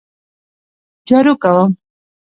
[1.07, 1.69] جارو کوم